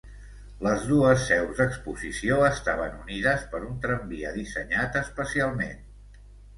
[0.67, 5.91] Les dues seus d'exposició estaven unides per un tramvia dissenyat especialment.